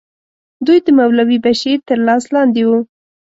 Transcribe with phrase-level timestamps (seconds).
[0.65, 2.77] دوی د مولوي بشیر تر لاس لاندې وو.